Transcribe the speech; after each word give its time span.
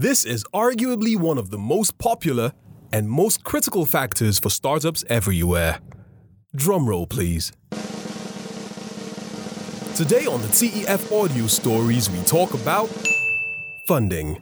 This 0.00 0.24
is 0.24 0.44
arguably 0.54 1.16
one 1.16 1.38
of 1.38 1.50
the 1.50 1.58
most 1.58 1.98
popular 1.98 2.52
and 2.92 3.10
most 3.10 3.42
critical 3.42 3.84
factors 3.84 4.38
for 4.38 4.48
startups 4.48 5.02
everywhere. 5.08 5.80
Drumroll, 6.56 7.08
please. 7.08 7.50
Today 9.96 10.24
on 10.26 10.40
the 10.40 10.46
TEF 10.52 11.10
Audio 11.10 11.48
Stories, 11.48 12.08
we 12.10 12.22
talk 12.22 12.54
about 12.54 12.88
funding. 13.88 14.40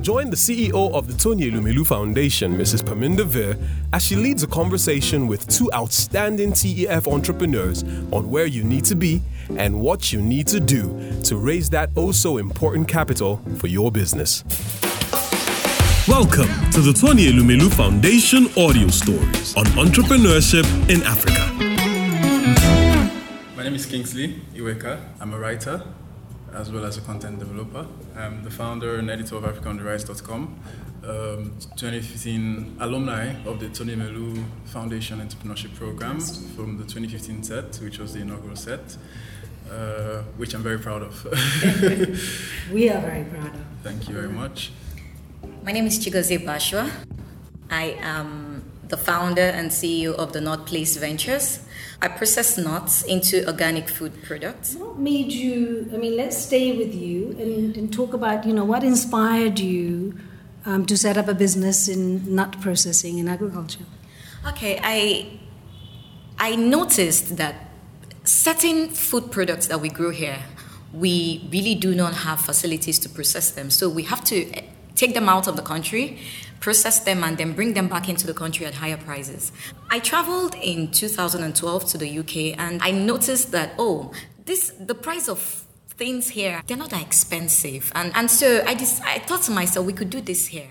Join 0.00 0.30
the 0.30 0.36
CEO 0.36 0.92
of 0.92 1.06
the 1.06 1.14
Tony 1.16 1.48
Elumelu 1.48 1.86
Foundation, 1.86 2.58
Mrs. 2.58 2.82
Parminder 2.82 3.24
Vir, 3.24 3.56
as 3.92 4.04
she 4.04 4.16
leads 4.16 4.42
a 4.42 4.48
conversation 4.48 5.28
with 5.28 5.46
two 5.46 5.70
outstanding 5.74 6.50
TEF 6.50 7.06
entrepreneurs 7.06 7.84
on 8.10 8.28
where 8.28 8.46
you 8.46 8.64
need 8.64 8.84
to 8.86 8.96
be 8.96 9.22
and 9.56 9.80
what 9.80 10.12
you 10.12 10.20
need 10.20 10.46
to 10.48 10.60
do 10.60 11.20
to 11.22 11.36
raise 11.36 11.70
that 11.70 11.90
oh 11.96 12.12
so 12.12 12.38
important 12.38 12.88
capital 12.88 13.40
for 13.58 13.66
your 13.66 13.90
business. 13.92 14.44
Welcome 16.08 16.48
to 16.70 16.80
the 16.80 16.92
Tony 16.92 17.26
Elumelu 17.26 17.72
Foundation 17.74 18.46
audio 18.56 18.88
stories 18.88 19.56
on 19.56 19.64
entrepreneurship 19.74 20.64
in 20.88 21.02
Africa. 21.02 21.52
My 23.56 23.64
name 23.64 23.74
is 23.74 23.86
Kingsley 23.86 24.40
Iweka. 24.54 25.00
I'm 25.20 25.32
a 25.34 25.38
writer 25.38 25.82
as 26.56 26.72
well 26.72 26.84
as 26.84 26.96
a 26.96 27.00
content 27.02 27.38
developer. 27.38 27.86
I'm 28.16 28.44
the 28.44 28.50
founder 28.50 28.96
and 28.96 29.10
editor 29.10 29.36
of 29.36 29.44
AfricaOnTheRise.com, 29.44 30.60
um, 31.04 31.52
2015 31.76 32.76
alumni 32.80 33.34
of 33.44 33.60
the 33.60 33.68
Tony 33.68 33.94
Elumelu 33.94 34.44
Foundation 34.66 35.20
Entrepreneurship 35.20 35.74
Program 35.74 36.20
from 36.20 36.78
the 36.78 36.84
2015 36.84 37.42
set, 37.42 37.76
which 37.82 37.98
was 37.98 38.14
the 38.14 38.20
inaugural 38.20 38.56
set, 38.56 38.96
uh, 39.70 40.22
which 40.36 40.54
I'm 40.54 40.62
very 40.62 40.78
proud 40.78 41.02
of. 41.02 41.24
we 42.72 42.88
are 42.88 43.00
very 43.00 43.24
proud 43.24 43.54
of. 43.54 43.60
Thank 43.82 44.08
you 44.08 44.14
very 44.14 44.28
much. 44.28 44.72
My 45.62 45.72
name 45.72 45.86
is 45.86 45.98
Chigozie 45.98 46.44
Bashwa. 46.44 46.90
I 47.70 47.96
am 48.00 48.64
the 48.88 48.96
founder 48.96 49.42
and 49.42 49.70
CEO 49.70 50.14
of 50.14 50.32
the 50.32 50.40
Nut 50.40 50.66
Place 50.66 50.96
Ventures. 50.96 51.60
I 52.00 52.08
process 52.08 52.58
nuts 52.58 53.02
into 53.02 53.46
organic 53.46 53.88
food 53.88 54.22
products. 54.22 54.74
What 54.74 54.98
made 54.98 55.32
you? 55.32 55.88
I 55.92 55.96
mean, 55.96 56.16
let's 56.16 56.36
stay 56.36 56.76
with 56.76 56.94
you 56.94 57.30
and, 57.38 57.76
and 57.76 57.92
talk 57.92 58.12
about 58.12 58.44
you 58.44 58.52
know 58.52 58.64
what 58.64 58.84
inspired 58.84 59.58
you 59.58 60.14
um, 60.66 60.84
to 60.86 60.96
set 60.96 61.16
up 61.16 61.28
a 61.28 61.34
business 61.34 61.88
in 61.88 62.34
nut 62.34 62.60
processing 62.60 63.18
in 63.18 63.28
agriculture. 63.28 63.84
Okay, 64.46 64.78
I 64.82 65.38
I 66.38 66.56
noticed 66.56 67.36
that 67.38 67.65
certain 68.26 68.88
food 68.90 69.30
products 69.30 69.66
that 69.68 69.80
we 69.80 69.88
grow 69.88 70.10
here, 70.10 70.38
we 70.92 71.48
really 71.50 71.74
do 71.74 71.94
not 71.94 72.14
have 72.14 72.40
facilities 72.40 72.98
to 73.00 73.08
process 73.08 73.50
them. 73.50 73.70
So 73.70 73.88
we 73.88 74.02
have 74.04 74.22
to 74.24 74.50
eh, 74.52 74.62
take 74.94 75.14
them 75.14 75.28
out 75.28 75.46
of 75.46 75.56
the 75.56 75.62
country 75.62 76.18
process 76.60 77.00
them, 77.00 77.22
and 77.24 77.38
then 77.38 77.52
bring 77.52 77.74
them 77.74 77.88
back 77.88 78.08
into 78.08 78.26
the 78.26 78.34
country 78.34 78.66
at 78.66 78.74
higher 78.74 78.96
prices. 78.96 79.52
I 79.90 79.98
traveled 79.98 80.54
in 80.56 80.90
2012 80.90 81.84
to 81.86 81.98
the 81.98 82.18
UK 82.18 82.58
and 82.58 82.82
I 82.82 82.90
noticed 82.90 83.52
that, 83.52 83.74
oh, 83.78 84.12
this 84.44 84.70
the 84.80 84.94
price 84.94 85.28
of 85.28 85.64
things 85.88 86.28
here, 86.28 86.62
they're 86.66 86.76
not 86.76 86.90
that 86.90 87.02
expensive. 87.02 87.90
And, 87.94 88.12
and 88.14 88.30
so 88.30 88.62
I, 88.66 88.74
just, 88.74 89.02
I 89.02 89.18
thought 89.18 89.42
to 89.42 89.50
myself, 89.50 89.86
we 89.86 89.92
could 89.92 90.10
do 90.10 90.20
this 90.20 90.46
here. 90.46 90.68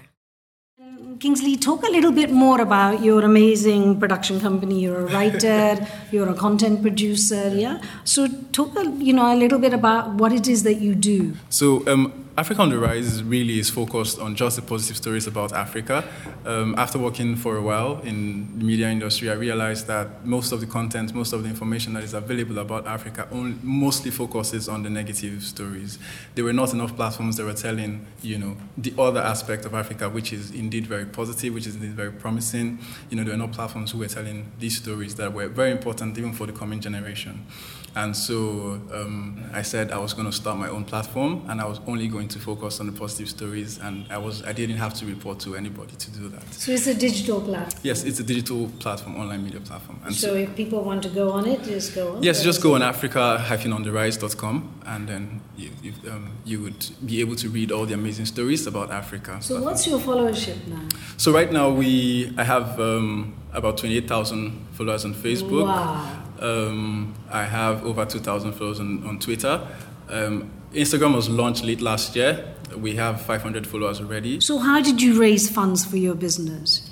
Kingsley, 1.19 1.55
talk 1.55 1.83
a 1.83 1.89
little 1.89 2.11
bit 2.11 2.31
more 2.31 2.59
about 2.59 3.01
your 3.03 3.23
amazing 3.23 3.99
production 3.99 4.39
company. 4.39 4.81
You're 4.81 5.07
a 5.07 5.13
writer, 5.13 5.87
you're 6.11 6.29
a 6.29 6.33
content 6.33 6.81
producer, 6.81 7.49
yeah. 7.55 7.81
So 8.03 8.27
talk, 8.51 8.75
a, 8.75 8.89
you 8.97 9.13
know, 9.13 9.33
a 9.33 9.37
little 9.37 9.59
bit 9.59 9.73
about 9.73 10.15
what 10.15 10.33
it 10.33 10.47
is 10.47 10.63
that 10.63 10.75
you 10.75 10.93
do. 10.95 11.33
So 11.49 11.87
um, 11.87 12.24
Africa 12.37 12.63
on 12.63 12.69
the 12.69 12.77
Rise 12.77 13.23
really 13.23 13.59
is 13.59 13.69
focused 13.69 14.19
on 14.19 14.35
just 14.35 14.57
the 14.57 14.61
positive 14.61 14.97
stories 14.97 15.25
about 15.25 15.53
Africa. 15.53 16.03
Um, 16.45 16.75
after 16.77 16.99
working 16.99 17.37
for 17.37 17.55
a 17.55 17.61
while 17.61 18.01
in 18.01 18.59
the 18.59 18.65
media 18.65 18.89
industry, 18.89 19.29
I 19.29 19.35
realized 19.35 19.87
that 19.87 20.25
most 20.25 20.51
of 20.51 20.59
the 20.59 20.67
content, 20.67 21.15
most 21.15 21.31
of 21.31 21.43
the 21.43 21.49
information 21.49 21.93
that 21.93 22.03
is 22.03 22.13
available 22.13 22.57
about 22.59 22.87
Africa 22.87 23.25
only, 23.31 23.55
mostly 23.63 24.11
focuses 24.11 24.67
on 24.67 24.83
the 24.83 24.89
negative 24.89 25.43
stories. 25.43 25.97
There 26.35 26.43
were 26.43 26.51
not 26.51 26.73
enough 26.73 26.93
platforms 26.97 27.37
that 27.37 27.45
were 27.45 27.53
telling, 27.53 28.05
you 28.21 28.37
know, 28.37 28.57
the 28.77 28.93
other 28.99 29.21
aspect 29.21 29.63
of 29.63 29.73
Africa, 29.73 30.09
which 30.09 30.33
is 30.33 30.51
indeed 30.51 30.87
very 30.87 31.05
positive, 31.05 31.53
which 31.53 31.67
is 31.67 31.75
indeed 31.75 31.93
very 31.93 32.11
promising. 32.11 32.79
You 33.09 33.15
know, 33.15 33.23
there 33.23 33.31
were 33.31 33.37
no 33.37 33.47
platforms 33.47 33.91
who 33.91 33.99
were 33.99 34.09
telling 34.09 34.51
these 34.59 34.75
stories 34.75 35.15
that 35.15 35.31
were 35.31 35.47
very 35.47 35.71
important 35.71 36.17
even 36.17 36.33
for 36.33 36.45
the 36.45 36.53
coming 36.53 36.81
generation. 36.81 37.45
And 37.95 38.15
so 38.15 38.81
um, 38.93 39.41
I 39.53 39.61
said 39.61 39.91
I 39.91 39.97
was 39.97 40.13
going 40.13 40.25
to 40.25 40.33
start 40.33 40.57
my 40.57 40.67
own 40.67 40.83
platform, 40.83 41.45
and 41.47 41.61
I 41.61 41.65
was 41.65 41.79
only 41.87 42.07
going 42.07 42.27
to 42.29 42.39
focus 42.39 42.79
on 42.81 42.87
the 42.87 42.91
positive 42.91 43.29
stories, 43.29 43.79
and 43.79 44.05
I 44.09 44.17
was 44.17 44.43
I 44.43 44.51
didn't 44.51 44.77
have 44.77 44.93
to 44.95 45.05
report 45.05 45.39
to 45.41 45.55
anybody 45.55 45.95
to 45.95 46.11
do 46.11 46.27
that. 46.29 46.53
So 46.53 46.73
it's 46.73 46.87
a 46.87 46.93
digital 46.93 47.41
platform. 47.41 47.79
Yes, 47.83 48.03
it's 48.03 48.19
a 48.19 48.23
digital 48.23 48.67
platform, 48.79 49.15
online 49.15 49.45
media 49.45 49.61
platform. 49.61 49.99
And 50.03 50.13
so, 50.13 50.27
so 50.27 50.35
if 50.35 50.55
people 50.55 50.83
want 50.83 51.03
to 51.03 51.09
go 51.09 51.31
on 51.31 51.47
it, 51.47 51.63
just 51.63 51.95
go 51.95 52.17
on. 52.17 52.23
Yes, 52.23 52.43
just 52.43 52.61
go 52.61 52.75
on 52.75 52.81
Africa-ontherise.com, 52.81 54.81
and 54.85 55.07
then 55.07 55.41
you 55.57 55.71
you, 55.81 55.93
um, 56.11 56.31
you 56.43 56.61
would 56.61 56.85
be 57.05 57.21
able 57.21 57.35
to 57.37 57.49
read 57.49 57.71
all 57.71 57.85
the 57.85 57.93
amazing 57.93 58.25
stories 58.25 58.67
about 58.67 58.91
Africa. 58.91 59.37
So 59.41 59.61
what's 59.61 59.87
your 59.87 59.99
followership 59.99 60.67
now? 60.67 60.81
So 61.17 61.31
right 61.31 61.51
now 61.51 61.69
we 61.69 62.33
I 62.37 62.43
have 62.43 62.79
um, 62.79 63.35
about 63.53 63.77
twenty-eight 63.77 64.07
thousand 64.07 64.65
followers 64.73 65.05
on 65.05 65.13
Facebook. 65.13 65.65
Wow. 65.65 66.23
Um, 66.39 67.15
I 67.31 67.43
have 67.43 67.85
over 67.85 68.05
2,000 68.05 68.53
followers 68.53 68.79
on, 68.79 69.05
on 69.05 69.19
Twitter. 69.19 69.67
Um, 70.09 70.51
Instagram 70.73 71.15
was 71.15 71.29
launched 71.29 71.63
late 71.63 71.81
last 71.81 72.15
year. 72.15 72.45
We 72.75 72.95
have 72.95 73.21
500 73.21 73.65
followers 73.65 74.01
already. 74.01 74.41
So, 74.41 74.57
how 74.57 74.81
did 74.81 75.01
you 75.01 75.19
raise 75.19 75.49
funds 75.49 75.85
for 75.85 75.97
your 75.97 76.15
business? 76.15 76.89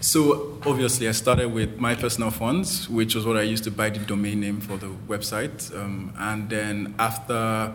So, 0.00 0.58
obviously, 0.66 1.08
I 1.08 1.12
started 1.12 1.48
with 1.48 1.78
my 1.78 1.94
personal 1.94 2.30
funds, 2.30 2.88
which 2.88 3.14
was 3.14 3.24
what 3.24 3.36
I 3.36 3.42
used 3.42 3.64
to 3.64 3.70
buy 3.70 3.90
the 3.90 4.00
domain 4.00 4.40
name 4.40 4.60
for 4.60 4.76
the 4.76 4.88
website. 5.08 5.74
Um, 5.74 6.12
and 6.18 6.50
then, 6.50 6.94
after 6.98 7.72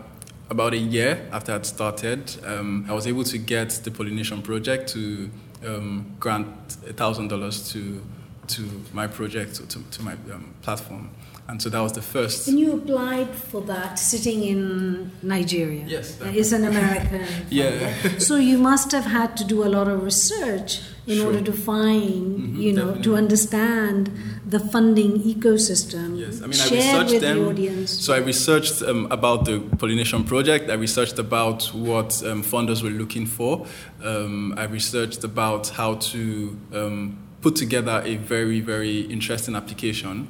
about 0.48 0.74
a 0.74 0.78
year 0.78 1.28
after 1.32 1.52
I'd 1.52 1.66
started, 1.66 2.36
um, 2.44 2.86
I 2.88 2.92
was 2.92 3.06
able 3.06 3.24
to 3.24 3.38
get 3.38 3.70
the 3.84 3.90
Pollination 3.90 4.42
Project 4.42 4.90
to 4.90 5.30
um, 5.66 6.14
grant 6.20 6.46
$1,000 6.68 7.72
to 7.72 8.02
to 8.48 8.82
my 8.92 9.06
project, 9.06 9.56
to, 9.70 9.82
to 9.90 10.02
my 10.02 10.12
um, 10.32 10.54
platform. 10.62 11.10
And 11.48 11.60
so 11.60 11.68
that 11.70 11.80
was 11.80 11.92
the 11.92 12.02
first. 12.02 12.48
And 12.48 12.58
you 12.58 12.74
applied 12.74 13.28
for 13.34 13.60
that 13.62 13.98
sitting 13.98 14.44
in 14.44 15.10
Nigeria? 15.22 15.84
Yes. 15.86 16.18
It's 16.22 16.52
an 16.52 16.64
American. 16.64 17.26
yeah. 17.50 18.18
so 18.18 18.36
you 18.36 18.58
must 18.58 18.92
have 18.92 19.04
had 19.04 19.36
to 19.38 19.44
do 19.44 19.64
a 19.64 19.68
lot 19.68 19.88
of 19.88 20.02
research 20.04 20.80
in 21.06 21.16
sure. 21.16 21.26
order 21.26 21.42
to 21.42 21.52
find, 21.52 22.38
mm-hmm, 22.38 22.60
you 22.60 22.72
know, 22.72 22.94
definitely. 22.94 23.02
to 23.02 23.16
understand 23.16 24.12
the 24.46 24.60
funding 24.60 25.20
ecosystem. 25.20 26.18
Yes, 26.18 26.42
I 26.42 26.46
mean, 26.46 26.60
I 26.60 26.68
researched 26.70 27.20
them. 27.20 27.38
The 27.40 27.48
audience. 27.48 27.90
so 27.90 28.14
I 28.14 28.18
researched 28.18 28.80
um, 28.82 29.08
about 29.10 29.44
the 29.44 29.60
pollination 29.78 30.22
project. 30.24 30.70
I 30.70 30.74
researched 30.74 31.18
about 31.18 31.64
what 31.74 32.22
um, 32.24 32.44
funders 32.44 32.82
were 32.82 32.90
looking 32.90 33.26
for. 33.26 33.66
Um, 34.02 34.54
I 34.56 34.64
researched 34.64 35.24
about 35.24 35.68
how 35.68 35.94
to 35.94 36.56
um, 36.72 37.18
put 37.42 37.56
together 37.56 38.00
a 38.04 38.16
very, 38.16 38.60
very 38.60 39.00
interesting 39.00 39.54
application. 39.54 40.28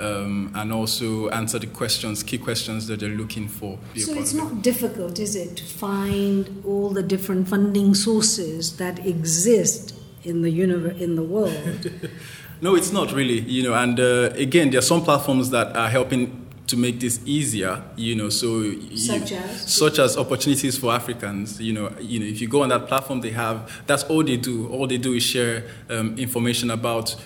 Um, 0.00 0.52
and 0.54 0.72
also 0.72 1.28
answer 1.30 1.58
the 1.58 1.66
questions, 1.66 2.22
key 2.22 2.38
questions 2.38 2.86
that 2.86 3.00
they're 3.00 3.08
looking 3.08 3.48
for. 3.48 3.80
So 3.96 4.14
it's 4.14 4.32
not 4.32 4.62
difficult, 4.62 5.18
is 5.18 5.34
it, 5.34 5.56
to 5.56 5.64
find 5.64 6.62
all 6.64 6.90
the 6.90 7.02
different 7.02 7.48
funding 7.48 7.96
sources 7.96 8.76
that 8.76 9.04
exist 9.04 9.96
in 10.22 10.42
the 10.42 10.50
universe, 10.50 11.00
in 11.00 11.16
the 11.16 11.24
world? 11.24 11.90
no, 12.60 12.76
it's 12.76 12.92
not 12.92 13.12
really. 13.12 13.40
You 13.40 13.64
know, 13.64 13.74
and 13.74 13.98
uh, 13.98 14.30
again, 14.34 14.70
there 14.70 14.78
are 14.78 14.82
some 14.82 15.02
platforms 15.02 15.50
that 15.50 15.76
are 15.76 15.88
helping 15.88 16.47
to 16.68 16.76
make 16.76 17.00
this 17.00 17.20
easier, 17.24 17.82
you 17.96 18.14
know, 18.14 18.28
so 18.28 18.62
such 18.94 19.30
you, 19.30 19.36
as 19.38 19.74
such 19.74 19.98
as 19.98 20.16
opportunities 20.16 20.78
for 20.78 20.92
Africans, 20.92 21.60
you 21.60 21.72
know, 21.72 21.90
you 21.98 22.20
know, 22.20 22.26
if 22.26 22.40
you 22.40 22.48
go 22.48 22.62
on 22.62 22.68
that 22.68 22.86
platform, 22.86 23.20
they 23.20 23.30
have 23.30 23.70
that's 23.86 24.04
all 24.04 24.22
they 24.22 24.36
do. 24.36 24.68
All 24.68 24.86
they 24.86 24.98
do 24.98 25.14
is 25.14 25.22
share 25.22 25.64
um, 25.88 26.16
information 26.18 26.70
about 26.70 27.16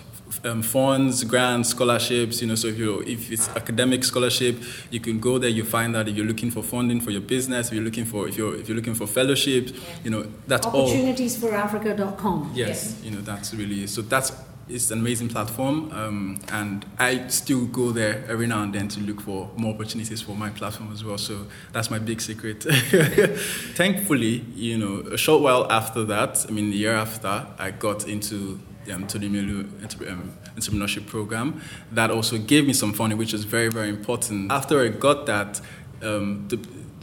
um, 0.44 0.62
funds, 0.62 1.24
grants, 1.24 1.70
scholarships. 1.70 2.40
You 2.40 2.48
know, 2.48 2.54
so 2.54 2.68
if 2.68 2.78
you 2.78 3.00
if 3.00 3.32
it's 3.32 3.48
academic 3.50 4.04
scholarship, 4.04 4.62
you 4.90 5.00
can 5.00 5.18
go 5.18 5.38
there. 5.38 5.50
You 5.50 5.64
find 5.64 5.94
that 5.96 6.08
if 6.08 6.16
you're 6.16 6.26
looking 6.26 6.52
for 6.52 6.62
funding 6.62 7.00
for 7.00 7.10
your 7.10 7.20
business, 7.20 7.68
if 7.68 7.74
you're 7.74 7.84
looking 7.84 8.04
for 8.04 8.28
if 8.28 8.36
you're 8.36 8.54
if 8.54 8.68
you're 8.68 8.76
looking 8.76 8.94
for 8.94 9.08
fellowships, 9.08 9.72
you 10.04 10.10
know, 10.10 10.24
that's 10.46 10.66
opportunities 10.66 10.72
all. 10.72 10.88
Opportunities 10.88 11.38
for 11.38 11.52
Africa.com. 11.52 12.52
Yes, 12.54 12.68
yes, 12.68 13.04
you 13.04 13.10
know, 13.10 13.20
that's 13.22 13.52
really 13.54 13.88
so 13.88 14.02
that's 14.02 14.30
it's 14.68 14.90
an 14.90 15.00
amazing 15.00 15.28
platform, 15.28 15.90
um, 15.92 16.40
and 16.52 16.86
I 16.98 17.26
still 17.28 17.66
go 17.66 17.90
there 17.90 18.24
every 18.28 18.46
now 18.46 18.62
and 18.62 18.72
then 18.72 18.88
to 18.88 19.00
look 19.00 19.20
for 19.20 19.50
more 19.56 19.74
opportunities 19.74 20.22
for 20.22 20.34
my 20.36 20.50
platform 20.50 20.92
as 20.92 21.04
well. 21.04 21.18
So 21.18 21.46
that's 21.72 21.90
my 21.90 21.98
big 21.98 22.20
secret. 22.20 22.62
Thankfully, 23.74 24.44
you 24.54 24.78
know, 24.78 25.00
a 25.12 25.18
short 25.18 25.42
while 25.42 25.70
after 25.70 26.04
that, 26.04 26.46
I 26.48 26.52
mean, 26.52 26.70
the 26.70 26.76
year 26.76 26.94
after, 26.94 27.46
I 27.58 27.70
got 27.72 28.08
into 28.08 28.60
the 28.84 28.94
um, 28.94 29.06
Elumelu 29.06 30.10
um, 30.10 30.32
entrepreneurship 30.56 31.06
program. 31.06 31.60
That 31.90 32.10
also 32.10 32.38
gave 32.38 32.66
me 32.66 32.72
some 32.72 32.92
funding, 32.92 33.18
which 33.18 33.34
is 33.34 33.44
very, 33.44 33.68
very 33.68 33.88
important. 33.88 34.50
After 34.50 34.80
I 34.80 34.88
got 34.88 35.26
that, 35.26 35.60
um, 36.02 36.46
the 36.48 36.58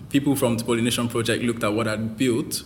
people 0.10 0.36
from 0.36 0.58
the 0.58 0.64
Pollination 0.64 1.08
Project 1.08 1.44
looked 1.44 1.64
at 1.64 1.74
what 1.74 1.88
I'd 1.88 2.18
built 2.18 2.64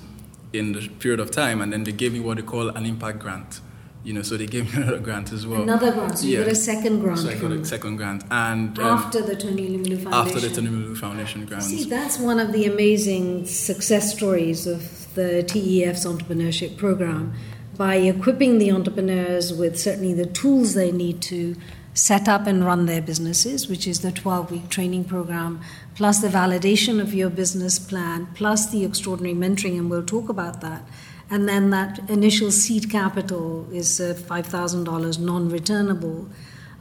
in 0.52 0.74
the 0.74 0.88
period 0.88 1.20
of 1.20 1.32
time, 1.32 1.62
and 1.62 1.74
then 1.74 1.84
they 1.84 1.92
gave 1.92 2.14
me 2.14 2.20
what 2.20 2.38
they 2.38 2.44
call 2.44 2.70
an 2.70 2.86
impact 2.86 3.20
grant. 3.20 3.60
You 4.04 4.14
know, 4.14 4.22
so 4.22 4.36
they 4.36 4.48
gave 4.48 4.76
me 4.76 4.84
another 4.84 5.00
grant 5.00 5.32
as 5.32 5.48
well. 5.48 5.62
Another 5.62 5.92
grant. 5.94 6.20
So 6.20 6.26
you 6.26 6.40
got 6.40 6.48
a 6.48 6.56
second 6.56 7.00
grant. 7.00 7.20
So 7.20 7.30
I 7.30 7.36
got 7.36 7.52
a 7.52 7.66
second 7.66 7.96
grant, 7.96 8.24
and 8.30 8.78
um, 8.78 8.98
after 8.98 9.22
the 9.22 9.36
Tony 9.36 9.70
Elumelu 9.70 10.04
Foundation. 10.04 10.14
After 10.14 10.40
the 10.42 10.50
Tony 10.50 10.70
Elumelu 10.70 10.98
Foundation 10.98 11.46
grant. 11.46 11.64
See, 11.64 11.86
that's 11.86 12.20
one 12.20 12.40
of 12.40 12.52
the 12.52 12.66
amazing 12.66 13.46
success 13.46 14.14
stories 14.14 14.68
of 14.68 15.14
the 15.16 15.44
TEF's 15.44 16.06
entrepreneurship 16.06 16.78
program. 16.78 17.34
By 17.78 17.96
equipping 17.96 18.60
the 18.60 18.72
entrepreneurs 18.72 19.52
with 19.54 19.80
certainly 19.80 20.14
the 20.14 20.28
tools 20.28 20.74
they 20.76 20.92
need 20.92 21.22
to 21.24 21.56
set 21.94 22.28
up 22.28 22.48
and 22.48 22.66
run 22.66 22.86
their 22.86 23.02
businesses, 23.02 23.68
which 23.68 23.88
is 23.88 24.02
the 24.02 24.12
12 24.12 24.52
week 24.52 24.70
training 24.70 25.06
program, 25.06 25.62
plus 25.96 26.20
the 26.20 26.28
validation 26.28 27.00
of 27.00 27.14
your 27.14 27.30
business 27.30 27.80
plan, 27.80 28.28
plus 28.34 28.70
the 28.70 28.84
extraordinary 28.84 29.36
mentoring, 29.36 29.78
and 29.78 29.90
we'll 29.90 30.04
talk 30.04 30.30
about 30.30 30.62
that. 30.62 30.84
And 31.34 31.50
then 31.50 31.72
that 31.72 32.12
initial 32.12 32.52
seed 32.52 32.92
capital 32.92 33.68
is 33.72 34.00
uh, 34.00 34.14
$5,000 34.14 35.20
non 35.20 35.50
returnable. 35.50 36.30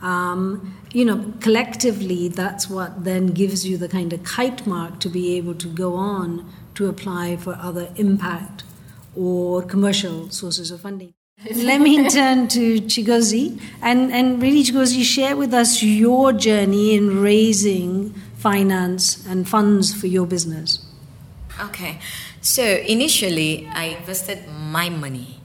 Um, 0.03 0.77
you 0.93 1.07
know, 1.07 1.33
collectively, 1.41 2.29
that's 2.29 2.69
what 2.69 3.03
then 3.03 3.29
gives 3.29 3.67
you 3.67 3.79
the 3.79 3.89
kind 3.89 4.13
of 4.13 4.25
kite 4.25 4.67
mark 4.67 5.01
to 5.01 5.09
be 5.09 5.39
able 5.39 5.55
to 5.55 5.69
go 5.69 5.95
on 5.95 6.53
to 6.75 6.87
apply 6.87 7.37
for 7.37 7.55
other 7.55 7.89
impact 7.97 8.65
or 9.17 9.63
commercial 9.63 10.29
sources 10.29 10.71
of 10.71 10.83
funding. 10.83 11.15
Let 11.57 11.81
me 11.81 12.11
turn 12.11 12.49
to 12.49 12.83
Chigozie 12.83 13.59
and, 13.81 14.13
and 14.13 14.43
really, 14.43 14.65
Chigozie, 14.65 15.03
share 15.03 15.35
with 15.35 15.55
us 15.55 15.83
your 15.83 16.35
journey 16.35 16.95
in 16.95 17.23
raising 17.23 18.11
finance 18.37 19.25
and 19.27 19.49
funds 19.49 19.95
for 19.95 20.09
your 20.09 20.27
business. 20.27 20.85
Okay, 21.59 22.01
so 22.43 22.63
initially 22.63 23.69
I 23.73 23.85
invested 23.85 24.47
my 24.49 24.89
money 24.91 25.41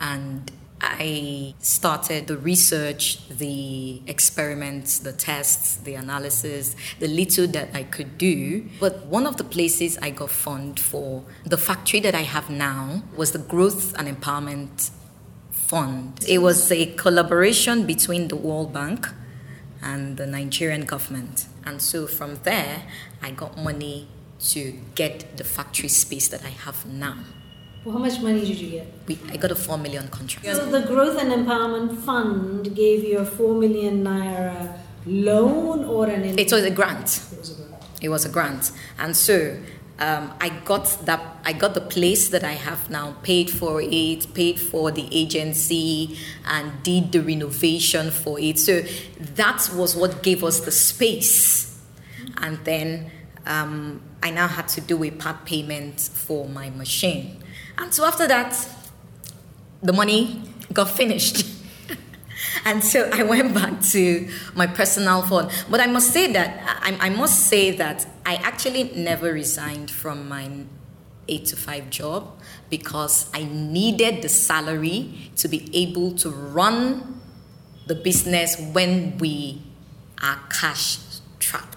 and 0.00 0.50
I 0.80 1.54
started 1.60 2.26
the 2.26 2.36
research, 2.36 3.26
the 3.28 4.02
experiments, 4.06 4.98
the 4.98 5.12
tests, 5.12 5.76
the 5.76 5.94
analysis, 5.94 6.76
the 6.98 7.08
little 7.08 7.46
that 7.48 7.70
I 7.74 7.84
could 7.84 8.18
do. 8.18 8.66
But 8.80 9.06
one 9.06 9.26
of 9.26 9.36
the 9.36 9.44
places 9.44 9.96
I 10.02 10.10
got 10.10 10.30
fund 10.30 10.78
for 10.80 11.24
the 11.44 11.56
factory 11.56 12.00
that 12.00 12.14
I 12.14 12.22
have 12.22 12.50
now 12.50 13.02
was 13.16 13.32
the 13.32 13.38
Growth 13.38 13.94
and 13.98 14.08
Empowerment 14.08 14.90
Fund. 15.50 16.24
It 16.28 16.38
was 16.38 16.70
a 16.70 16.86
collaboration 16.86 17.86
between 17.86 18.28
the 18.28 18.36
World 18.36 18.72
Bank 18.72 19.08
and 19.82 20.16
the 20.16 20.26
Nigerian 20.26 20.84
government. 20.84 21.46
And 21.64 21.80
so 21.80 22.06
from 22.06 22.36
there, 22.42 22.82
I 23.22 23.30
got 23.30 23.56
money 23.56 24.08
to 24.52 24.72
get 24.94 25.36
the 25.36 25.44
factory 25.44 25.88
space 25.88 26.28
that 26.28 26.44
I 26.44 26.50
have 26.50 26.84
now. 26.86 27.18
Well, 27.84 27.94
how 27.94 28.00
much 28.00 28.20
money 28.20 28.40
did 28.40 28.58
you 28.58 28.70
get? 28.70 28.86
We, 29.06 29.18
I 29.30 29.36
got 29.36 29.50
a 29.50 29.54
4 29.54 29.76
million 29.78 30.08
contract. 30.08 30.46
So 30.46 30.70
the 30.70 30.86
Growth 30.86 31.18
and 31.20 31.30
Empowerment 31.30 31.98
Fund 31.98 32.74
gave 32.74 33.04
you 33.04 33.18
a 33.18 33.26
4 33.26 33.54
million 33.54 34.02
naira 34.02 34.78
loan 35.06 35.84
or 35.84 36.06
an 36.06 36.38
It 36.38 36.50
was 36.50 36.64
a 36.64 36.70
grant. 36.70 37.22
It 37.32 37.38
was 37.38 37.50
a 37.50 37.62
grant. 37.62 37.82
It 38.00 38.08
was 38.08 38.24
a 38.24 38.28
grant. 38.30 38.72
And 38.98 39.14
so 39.14 39.58
um, 39.98 40.32
I 40.40 40.48
got 40.64 40.98
that 41.04 41.20
I 41.44 41.52
got 41.52 41.74
the 41.74 41.80
place 41.80 42.30
that 42.30 42.42
I 42.42 42.52
have 42.52 42.90
now 42.90 43.16
paid 43.22 43.50
for 43.50 43.80
it, 43.80 44.34
paid 44.34 44.58
for 44.58 44.90
the 44.90 45.06
agency, 45.12 46.18
and 46.46 46.82
did 46.82 47.12
the 47.12 47.20
renovation 47.20 48.10
for 48.10 48.40
it. 48.40 48.58
So 48.58 48.82
that 49.36 49.70
was 49.74 49.94
what 49.94 50.22
gave 50.22 50.42
us 50.42 50.60
the 50.60 50.72
space, 50.72 51.80
and 52.38 52.58
then 52.64 53.10
um, 53.46 54.00
I 54.24 54.30
now 54.30 54.48
had 54.48 54.68
to 54.68 54.80
do 54.80 55.04
a 55.04 55.10
part 55.10 55.44
payment 55.44 56.00
for 56.00 56.48
my 56.48 56.70
machine. 56.70 57.42
And 57.76 57.92
so 57.92 58.06
after 58.06 58.26
that, 58.26 58.56
the 59.82 59.92
money 59.92 60.40
got 60.72 60.90
finished. 60.90 61.46
and 62.64 62.82
so 62.82 63.10
I 63.12 63.22
went 63.22 63.52
back 63.52 63.82
to 63.92 64.28
my 64.54 64.66
personal 64.66 65.20
phone. 65.22 65.50
But 65.70 65.80
I 65.80 65.86
must 65.86 66.10
say 66.10 66.32
that 66.32 66.80
I, 66.82 66.96
I 67.06 67.10
must 67.10 67.48
say 67.48 67.72
that 67.72 68.06
I 68.24 68.36
actually 68.36 68.84
never 68.96 69.30
resigned 69.30 69.90
from 69.90 70.26
my 70.26 70.48
eight 71.28 71.44
to 71.46 71.56
five 71.56 71.90
job 71.90 72.40
because 72.70 73.30
I 73.34 73.44
needed 73.44 74.22
the 74.22 74.30
salary 74.30 75.30
to 75.36 75.48
be 75.48 75.68
able 75.74 76.12
to 76.16 76.30
run 76.30 77.20
the 77.86 77.94
business 77.94 78.58
when 78.72 79.18
we 79.18 79.62
are 80.22 80.40
cash 80.48 80.98
trapped. 81.38 81.73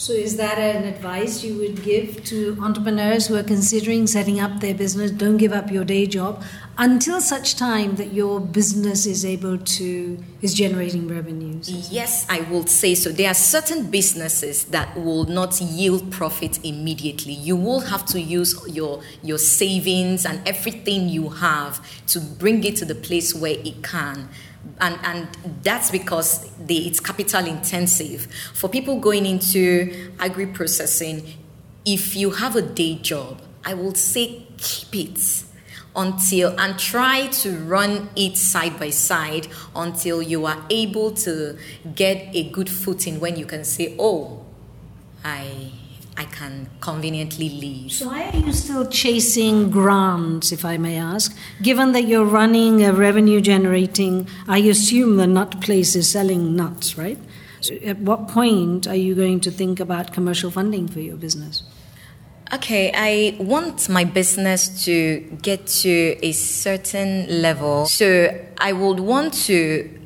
So, 0.00 0.14
is 0.14 0.38
that 0.38 0.56
an 0.56 0.84
advice 0.84 1.44
you 1.44 1.58
would 1.58 1.82
give 1.82 2.24
to 2.24 2.56
entrepreneurs 2.62 3.26
who 3.26 3.36
are 3.36 3.42
considering 3.42 4.06
setting 4.06 4.40
up 4.40 4.60
their 4.60 4.72
business? 4.72 5.10
Don't 5.10 5.36
give 5.36 5.52
up 5.52 5.70
your 5.70 5.84
day 5.84 6.06
job 6.06 6.42
until 6.78 7.20
such 7.20 7.56
time 7.56 7.96
that 7.96 8.14
your 8.14 8.40
business 8.40 9.04
is 9.04 9.26
able 9.26 9.58
to 9.58 10.18
is 10.40 10.54
generating 10.54 11.06
revenues. 11.06 11.68
Yes, 11.92 12.24
I 12.30 12.40
will 12.50 12.66
say 12.66 12.94
so. 12.94 13.12
There 13.12 13.30
are 13.30 13.34
certain 13.34 13.90
businesses 13.90 14.64
that 14.76 14.96
will 14.96 15.24
not 15.24 15.60
yield 15.60 16.10
profit 16.10 16.64
immediately. 16.64 17.34
You 17.34 17.56
will 17.56 17.80
have 17.80 18.06
to 18.06 18.18
use 18.22 18.58
your 18.74 19.02
your 19.22 19.36
savings 19.36 20.24
and 20.24 20.40
everything 20.48 21.10
you 21.10 21.28
have 21.28 21.86
to 22.06 22.20
bring 22.20 22.64
it 22.64 22.76
to 22.76 22.86
the 22.86 22.94
place 22.94 23.34
where 23.34 23.58
it 23.58 23.82
can 23.82 24.30
and 24.80 24.98
and 25.02 25.28
that's 25.62 25.90
because 25.90 26.50
the, 26.56 26.86
it's 26.86 27.00
capital 27.00 27.46
intensive. 27.46 28.26
For 28.54 28.68
people 28.68 28.98
going 29.00 29.26
into 29.26 30.12
agri 30.18 30.46
processing 30.46 31.26
if 31.84 32.14
you 32.14 32.30
have 32.30 32.56
a 32.56 32.62
day 32.62 32.96
job 32.96 33.40
i 33.64 33.74
will 33.74 33.94
say 33.94 34.46
keep 34.58 35.08
it 35.08 35.44
until 35.96 36.58
and 36.60 36.78
try 36.78 37.26
to 37.28 37.56
run 37.58 38.08
it 38.14 38.36
side 38.36 38.78
by 38.78 38.90
side 38.90 39.48
until 39.74 40.22
you 40.22 40.46
are 40.46 40.64
able 40.70 41.10
to 41.10 41.56
get 41.94 42.28
a 42.34 42.48
good 42.50 42.68
footing 42.68 43.18
when 43.18 43.36
you 43.36 43.46
can 43.46 43.64
say 43.64 43.94
oh 43.98 44.44
i 45.24 45.72
I 46.20 46.24
can 46.24 46.68
conveniently 46.82 47.48
leave. 47.48 47.92
So, 47.92 48.08
why 48.08 48.28
are 48.28 48.36
you 48.36 48.52
still 48.52 48.86
chasing 48.86 49.70
grants, 49.70 50.52
if 50.52 50.66
I 50.66 50.76
may 50.76 50.98
ask? 50.98 51.34
Given 51.62 51.92
that 51.92 52.02
you're 52.02 52.26
running 52.26 52.84
a 52.84 52.92
revenue 52.92 53.40
generating, 53.40 54.28
I 54.46 54.58
assume 54.58 55.16
the 55.16 55.26
nut 55.26 55.62
place 55.62 55.96
is 55.96 56.10
selling 56.10 56.54
nuts, 56.54 56.98
right? 56.98 57.18
So 57.62 57.74
at 57.84 57.98
what 58.00 58.28
point 58.28 58.86
are 58.86 59.00
you 59.06 59.14
going 59.14 59.40
to 59.40 59.50
think 59.50 59.80
about 59.80 60.12
commercial 60.12 60.50
funding 60.50 60.88
for 60.88 61.00
your 61.00 61.16
business? 61.16 61.62
Okay, 62.52 62.92
I 62.94 63.36
want 63.42 63.88
my 63.88 64.04
business 64.04 64.84
to 64.84 65.20
get 65.40 65.68
to 65.84 66.18
a 66.22 66.32
certain 66.32 67.42
level. 67.42 67.86
So 67.86 68.08
I 68.58 68.72
would 68.74 69.00
want 69.00 69.32
to 69.48 69.99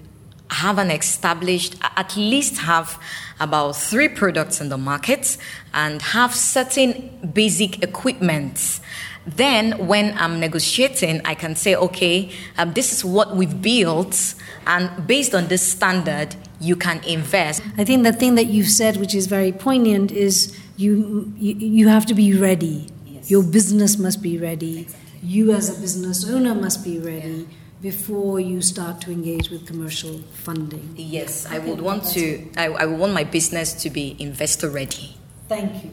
have 0.54 0.78
an 0.78 0.90
established, 0.90 1.76
at 1.82 2.16
least 2.16 2.58
have 2.58 2.98
about 3.40 3.72
three 3.72 4.08
products 4.08 4.60
in 4.60 4.68
the 4.68 4.78
market 4.78 5.36
and 5.72 6.00
have 6.00 6.34
certain 6.34 7.30
basic 7.34 7.82
equipment. 7.82 8.80
Then, 9.26 9.86
when 9.86 10.16
I'm 10.18 10.38
negotiating, 10.38 11.22
I 11.24 11.34
can 11.34 11.56
say, 11.56 11.74
okay, 11.74 12.30
um, 12.58 12.72
this 12.74 12.92
is 12.92 13.04
what 13.04 13.34
we've 13.34 13.60
built, 13.62 14.34
and 14.66 15.06
based 15.06 15.34
on 15.34 15.48
this 15.48 15.62
standard, 15.62 16.36
you 16.60 16.76
can 16.76 17.02
invest. 17.04 17.62
I 17.78 17.84
think 17.84 18.04
the 18.04 18.12
thing 18.12 18.34
that 18.34 18.46
you've 18.46 18.68
said, 18.68 18.98
which 18.98 19.14
is 19.14 19.26
very 19.26 19.50
poignant, 19.50 20.12
is 20.12 20.56
you 20.76 21.32
you, 21.36 21.54
you 21.54 21.88
have 21.88 22.04
to 22.06 22.14
be 22.14 22.38
ready. 22.38 22.88
Yes. 23.06 23.30
Your 23.30 23.42
business 23.42 23.98
must 23.98 24.22
be 24.22 24.36
ready. 24.38 24.80
Exactly. 24.80 25.20
You, 25.22 25.52
as 25.52 25.74
a 25.74 25.80
business 25.80 26.30
owner, 26.30 26.54
must 26.54 26.84
be 26.84 26.98
ready. 26.98 27.48
Yeah 27.48 27.63
before 27.84 28.40
you 28.40 28.62
start 28.62 28.98
to 29.02 29.12
engage 29.12 29.50
with 29.50 29.66
commercial 29.66 30.18
funding? 30.32 30.94
Yes, 30.96 31.44
I 31.44 31.58
would 31.58 31.82
want 31.82 32.02
to. 32.14 32.24
I, 32.56 32.68
I 32.68 32.86
would 32.86 32.98
want 32.98 33.12
my 33.12 33.24
business 33.24 33.74
to 33.82 33.90
be 33.90 34.16
investor 34.18 34.70
ready. 34.70 35.18
Thank 35.50 35.84
you. 35.84 35.90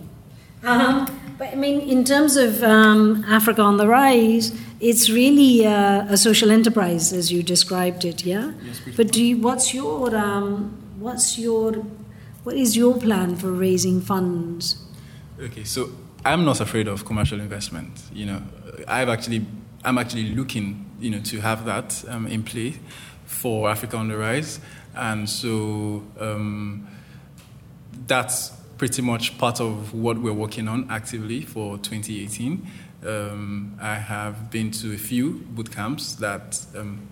Um, 0.64 1.06
but 1.38 1.50
I 1.50 1.56
mean, 1.56 1.82
in 1.82 2.06
terms 2.06 2.38
of 2.38 2.64
um, 2.64 3.26
Africa 3.28 3.62
on 3.62 3.76
the 3.76 3.88
Rise, 3.88 4.58
it's 4.80 5.10
really 5.10 5.68
uh, 5.68 6.06
a 6.08 6.16
social 6.16 6.50
enterprise 6.50 7.12
as 7.12 7.30
you 7.30 7.44
described 7.44 8.06
it. 8.06 8.24
Yeah. 8.24 8.54
Yes, 8.64 8.96
but 8.96 9.12
do 9.12 9.22
you, 9.22 9.38
what's 9.38 9.74
your 9.74 10.16
um, 10.16 10.48
what's 10.98 11.38
your 11.38 11.74
what 12.44 12.56
is 12.56 12.78
your 12.78 12.98
plan 12.98 13.36
for 13.36 13.52
raising 13.52 14.00
funds? 14.00 14.82
Okay, 15.42 15.66
so 15.66 15.90
I'm 16.24 16.46
not 16.46 16.62
afraid 16.62 16.88
of 16.88 17.04
commercial 17.04 17.42
investment. 17.42 17.92
You 18.14 18.28
know, 18.28 18.42
I've 18.88 19.10
actually 19.10 19.46
I'm 19.84 19.98
actually 19.98 20.36
looking 20.36 20.91
you 21.02 21.10
know, 21.10 21.20
to 21.20 21.40
have 21.42 21.66
that 21.66 22.04
um, 22.08 22.28
in 22.28 22.44
play 22.44 22.80
for 23.26 23.70
Africa 23.70 23.98
on 23.98 24.08
the 24.08 24.18
Rise. 24.18 24.60
And 24.96 25.30
so 25.30 26.04
um, 26.20 26.88
that's 28.08 28.52
pretty 28.78 29.02
much 29.02 29.38
part 29.38 29.60
of 29.60 29.94
what 29.94 30.18
we're 30.18 30.34
working 30.34 30.68
on 30.68 30.90
actively 30.90 31.42
for 31.42 31.78
2018. 31.78 32.68
Um, 33.06 33.78
I 33.82 33.96
have 33.96 34.52
been 34.52 34.72
to 34.72 34.94
a 34.94 34.98
few 34.98 35.44
boot 35.50 35.72
camps 35.72 36.16
that 36.16 36.64
um, 36.76 37.08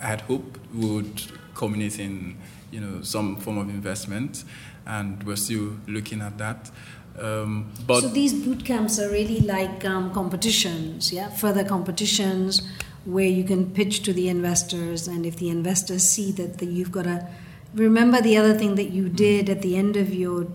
I 0.00 0.06
had 0.06 0.22
hoped 0.22 0.58
would 0.74 1.22
culminate 1.54 1.98
in 1.98 2.36
you 2.70 2.80
know, 2.80 3.02
some 3.02 3.36
form 3.36 3.58
of 3.58 3.68
investment, 3.68 4.44
and 4.86 5.22
we're 5.24 5.36
still 5.36 5.76
looking 5.86 6.20
at 6.20 6.38
that. 6.38 6.70
Um, 7.18 7.70
but 7.86 8.00
so 8.02 8.08
these 8.08 8.32
boot 8.32 8.64
camps 8.64 8.98
are 8.98 9.10
really 9.10 9.40
like 9.40 9.84
um, 9.84 10.12
competitions, 10.12 11.12
yeah, 11.12 11.28
further 11.28 11.64
competitions 11.64 12.62
where 13.04 13.26
you 13.26 13.44
can 13.44 13.70
pitch 13.70 14.02
to 14.02 14.12
the 14.12 14.28
investors, 14.28 15.08
and 15.08 15.24
if 15.24 15.36
the 15.36 15.50
investors 15.50 16.02
see 16.02 16.32
that 16.32 16.58
the, 16.58 16.66
you've 16.66 16.92
got 16.92 17.06
a 17.06 17.26
remember 17.74 18.20
the 18.20 18.36
other 18.36 18.54
thing 18.54 18.74
that 18.74 18.90
you 18.90 19.08
did 19.08 19.48
at 19.48 19.62
the 19.62 19.76
end 19.76 19.96
of 19.96 20.12
your 20.12 20.46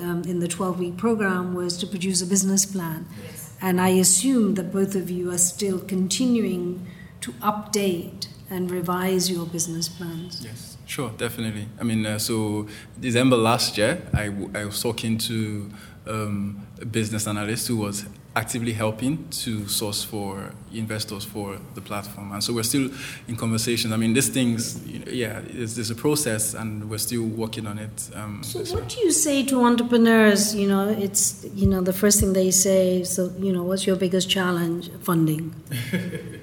um, 0.00 0.22
in 0.22 0.40
the 0.40 0.48
12 0.48 0.78
week 0.78 0.96
program 0.96 1.54
was 1.54 1.76
to 1.78 1.86
produce 1.86 2.20
a 2.22 2.26
business 2.26 2.66
plan. 2.66 3.06
Yes. 3.24 3.56
And 3.60 3.80
I 3.80 3.88
assume 3.88 4.54
that 4.54 4.72
both 4.72 4.94
of 4.94 5.10
you 5.10 5.30
are 5.32 5.38
still 5.38 5.78
continuing 5.78 6.86
to 7.22 7.32
update 7.34 8.28
and 8.50 8.70
revise 8.70 9.30
your 9.30 9.46
business 9.46 9.88
plans. 9.88 10.44
Yes, 10.44 10.76
sure, 10.86 11.10
definitely. 11.16 11.66
I 11.80 11.84
mean, 11.84 12.06
uh, 12.06 12.18
so 12.18 12.68
December 13.00 13.36
last 13.36 13.76
year, 13.76 14.02
I, 14.12 14.26
w- 14.26 14.50
I 14.54 14.64
was 14.66 14.80
talking 14.80 15.18
to 15.18 15.70
um, 16.06 16.66
a 16.80 16.84
business 16.84 17.26
analyst 17.26 17.66
who 17.66 17.78
was 17.78 18.04
actively 18.36 18.74
helping 18.74 19.26
to 19.30 19.66
source 19.66 20.04
for 20.04 20.52
investors 20.72 21.24
for 21.24 21.58
the 21.74 21.80
platform. 21.80 22.32
And 22.32 22.44
so 22.44 22.52
we're 22.52 22.64
still 22.64 22.90
in 23.26 23.34
conversation. 23.34 23.94
I 23.94 23.96
mean, 23.96 24.12
these 24.12 24.28
things, 24.28 24.86
you 24.86 24.98
know, 24.98 25.10
yeah, 25.10 25.40
there's, 25.42 25.74
there's, 25.74 25.90
a 25.90 25.94
process 25.94 26.52
and 26.52 26.90
we're 26.90 26.98
still 26.98 27.24
working 27.24 27.66
on 27.66 27.78
it. 27.78 28.10
Um, 28.14 28.42
so 28.42 28.62
what 28.74 28.90
do 28.90 29.00
you 29.00 29.10
say 29.10 29.42
to 29.46 29.64
entrepreneurs? 29.64 30.54
You 30.54 30.68
know, 30.68 30.90
it's, 30.90 31.46
you 31.54 31.66
know, 31.66 31.80
the 31.80 31.94
first 31.94 32.20
thing 32.20 32.34
they 32.34 32.50
say, 32.50 33.04
so, 33.04 33.32
you 33.38 33.52
know, 33.52 33.62
what's 33.62 33.86
your 33.86 33.96
biggest 33.96 34.28
challenge? 34.28 34.90
Funding. 35.00 35.54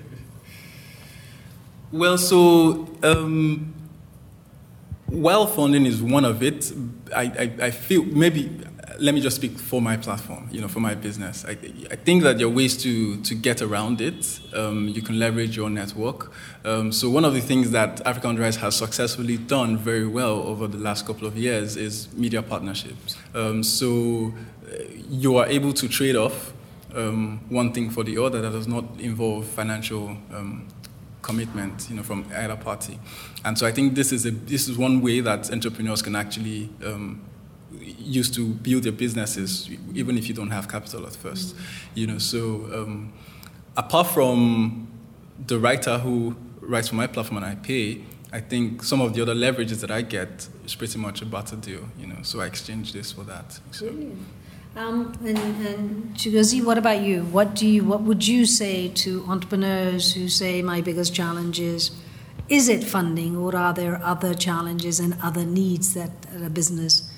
well, 1.91 2.17
so 2.17 2.89
um, 3.03 3.71
well 5.11 5.45
funding 5.45 5.85
is 5.85 6.01
one 6.01 6.25
of 6.25 6.41
it. 6.41 6.73
I, 7.15 7.23
I, 7.23 7.65
I 7.67 7.71
feel 7.71 8.03
maybe 8.03 8.49
let 9.03 9.13
me 9.13 9.19
just 9.19 9.35
speak 9.35 9.59
for 9.59 9.81
my 9.81 9.97
platform, 9.97 10.47
you 10.49 10.61
know, 10.61 10.69
for 10.69 10.79
my 10.79 10.95
business. 10.95 11.43
I, 11.45 11.57
I 11.91 11.97
think 11.97 12.23
that 12.23 12.37
there 12.37 12.47
are 12.47 12.49
ways 12.49 12.77
to, 12.83 13.21
to 13.23 13.35
get 13.35 13.61
around 13.61 13.99
it. 13.99 14.39
Um, 14.55 14.87
you 14.87 15.01
can 15.01 15.19
leverage 15.19 15.57
your 15.57 15.69
network. 15.69 16.31
Um, 16.63 16.93
so 16.93 17.09
one 17.09 17.25
of 17.25 17.33
the 17.33 17.41
things 17.41 17.71
that 17.71 17.99
Africa 18.07 18.29
on 18.29 18.37
Rise 18.37 18.55
has 18.55 18.77
successfully 18.77 19.35
done 19.35 19.75
very 19.75 20.07
well 20.07 20.43
over 20.43 20.67
the 20.67 20.77
last 20.77 21.05
couple 21.05 21.27
of 21.27 21.35
years 21.35 21.75
is 21.75 22.13
media 22.13 22.41
partnerships. 22.41 23.17
Um, 23.35 23.61
so 23.61 24.33
uh, 24.65 24.83
you 25.09 25.35
are 25.35 25.47
able 25.47 25.73
to 25.73 25.89
trade 25.89 26.15
off 26.15 26.53
um, 26.95 27.41
one 27.49 27.73
thing 27.73 27.89
for 27.89 28.05
the 28.05 28.23
other 28.23 28.41
that 28.41 28.53
does 28.53 28.69
not 28.69 28.85
involve 28.99 29.45
financial 29.47 30.15
um, 30.33 30.65
commitment, 31.21 31.87
you 31.89 31.97
know, 31.97 32.03
from 32.03 32.25
either 32.33 32.55
party. 32.55 32.97
And 33.43 33.59
so 33.59 33.67
I 33.67 33.73
think 33.73 33.95
this 33.95 34.13
is 34.13 34.25
a 34.25 34.31
this 34.31 34.69
is 34.69 34.77
one 34.77 35.01
way 35.01 35.19
that 35.19 35.51
entrepreneurs 35.51 36.01
can 36.01 36.15
actually 36.15 36.69
um, 36.85 37.21
used 37.79 38.33
to 38.35 38.47
build 38.47 38.83
their 38.83 38.91
businesses, 38.91 39.69
even 39.93 40.17
if 40.17 40.27
you 40.27 40.33
don't 40.33 40.51
have 40.51 40.67
capital 40.67 41.05
at 41.05 41.13
1st 41.13 41.53
mm-hmm. 41.53 41.59
You 41.95 42.07
know, 42.07 42.17
so 42.17 42.39
um, 42.73 43.13
apart 43.75 44.07
from 44.07 44.87
the 45.47 45.59
writer 45.59 45.97
who 45.97 46.35
writes 46.61 46.89
for 46.89 46.95
my 46.95 47.07
platform 47.07 47.37
and 47.37 47.45
I 47.45 47.55
pay, 47.55 48.01
I 48.31 48.39
think 48.39 48.83
some 48.83 49.01
of 49.01 49.13
the 49.13 49.21
other 49.21 49.35
leverages 49.35 49.81
that 49.81 49.91
I 49.91 50.01
get 50.01 50.47
is 50.65 50.75
pretty 50.75 50.97
much 50.97 51.21
a 51.21 51.25
barter 51.25 51.55
deal. 51.55 51.87
You 51.99 52.07
know, 52.07 52.21
so 52.23 52.41
I 52.41 52.45
exchange 52.45 52.93
this 52.93 53.11
for 53.11 53.23
that. 53.23 53.59
So. 53.71 53.87
Brilliant. 53.87 54.19
Um, 54.75 55.13
and, 55.23 55.37
and 55.37 56.65
what 56.65 56.79
about 56.79 57.01
you? 57.01 57.25
What 57.25 57.53
do 57.53 57.67
you? 57.67 57.83
What 57.83 58.01
would 58.01 58.27
you 58.27 58.47
say 58.47 58.87
to 58.87 59.23
entrepreneurs 59.27 60.15
who 60.15 60.27
say 60.27 60.63
my 60.63 60.81
biggest 60.81 61.13
challenge 61.13 61.59
is? 61.59 61.91
Is 62.49 62.67
it 62.69 62.83
funding, 62.83 63.37
or 63.37 63.55
are 63.55 63.73
there 63.73 64.01
other 64.03 64.33
challenges 64.33 64.99
and 64.99 65.15
other 65.21 65.45
needs 65.45 65.93
that 65.93 66.11
a 66.43 66.49
business 66.49 67.12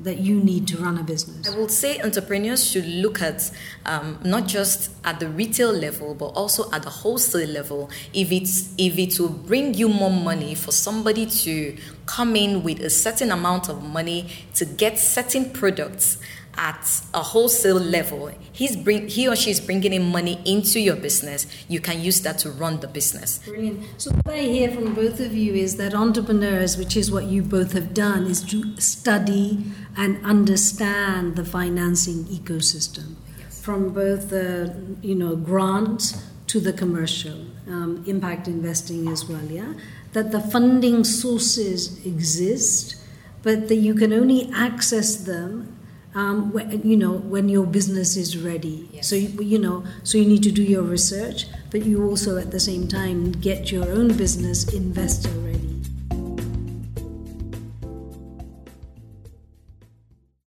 that 0.00 0.18
you 0.18 0.40
need 0.40 0.68
to 0.68 0.78
run 0.78 0.98
a 0.98 1.02
business? 1.02 1.48
I 1.52 1.56
will 1.56 1.68
say 1.68 2.00
entrepreneurs 2.00 2.68
should 2.68 2.86
look 2.86 3.20
at 3.22 3.50
um, 3.86 4.18
not 4.24 4.46
just 4.46 4.90
at 5.04 5.20
the 5.20 5.28
retail 5.28 5.72
level, 5.72 6.14
but 6.14 6.26
also 6.26 6.70
at 6.72 6.82
the 6.82 6.90
wholesale 6.90 7.48
level. 7.48 7.90
If 8.12 8.32
it's 8.32 8.74
if 8.78 8.98
it 8.98 9.18
will 9.18 9.28
bring 9.30 9.74
you 9.74 9.88
more 9.88 10.10
money 10.10 10.54
for 10.54 10.72
somebody 10.72 11.26
to 11.26 11.76
come 12.06 12.36
in 12.36 12.62
with 12.62 12.80
a 12.80 12.90
certain 12.90 13.30
amount 13.30 13.68
of 13.68 13.82
money 13.82 14.28
to 14.54 14.64
get 14.64 14.98
certain 14.98 15.50
products 15.50 16.18
at 16.58 17.00
a 17.14 17.22
wholesale 17.22 17.78
level, 17.78 18.32
he's 18.52 18.76
bring, 18.76 19.06
he 19.08 19.28
or 19.28 19.36
she 19.36 19.50
is 19.50 19.60
bringing 19.60 19.92
in 19.92 20.10
money 20.10 20.42
into 20.44 20.80
your 20.80 20.96
business. 20.96 21.46
You 21.68 21.80
can 21.80 22.02
use 22.02 22.20
that 22.22 22.38
to 22.40 22.50
run 22.50 22.80
the 22.80 22.88
business. 22.88 23.38
Brilliant. 23.38 23.86
So 23.96 24.10
what 24.10 24.34
I 24.34 24.40
hear 24.40 24.70
from 24.70 24.92
both 24.92 25.20
of 25.20 25.34
you 25.34 25.54
is 25.54 25.76
that 25.76 25.94
entrepreneurs, 25.94 26.76
which 26.76 26.96
is 26.96 27.10
what 27.12 27.26
you 27.26 27.42
both 27.42 27.72
have 27.72 27.94
done, 27.94 28.26
is 28.26 28.42
to 28.46 28.76
study 28.80 29.64
and 29.96 30.22
understand 30.26 31.36
the 31.36 31.44
financing 31.44 32.24
ecosystem, 32.24 33.14
yes. 33.38 33.62
from 33.62 33.90
both 33.90 34.30
the 34.30 34.74
you 35.00 35.14
know 35.14 35.36
grants 35.36 36.20
to 36.48 36.58
the 36.58 36.72
commercial 36.72 37.46
um, 37.68 38.02
impact 38.06 38.48
investing 38.48 39.08
as 39.08 39.24
well. 39.26 39.44
Yeah, 39.44 39.74
that 40.12 40.32
the 40.32 40.40
funding 40.40 41.04
sources 41.04 42.04
exist, 42.04 42.96
but 43.44 43.68
that 43.68 43.76
you 43.76 43.94
can 43.94 44.12
only 44.12 44.50
access 44.52 45.14
them 45.14 45.77
um, 46.18 46.52
when, 46.52 46.82
you 46.82 46.96
know 46.96 47.12
when 47.12 47.48
your 47.48 47.64
business 47.64 48.16
is 48.16 48.36
ready. 48.36 48.88
Yes. 48.92 49.06
So 49.06 49.14
you, 49.14 49.28
you 49.40 49.58
know, 49.58 49.84
so 50.02 50.18
you 50.18 50.26
need 50.26 50.42
to 50.42 50.50
do 50.50 50.64
your 50.64 50.82
research, 50.82 51.46
but 51.70 51.84
you 51.84 52.04
also 52.04 52.36
at 52.38 52.50
the 52.50 52.58
same 52.58 52.88
time 52.88 53.30
get 53.32 53.70
your 53.70 53.88
own 53.88 54.16
business 54.16 54.66
investor 54.74 55.30
ready. 55.30 55.67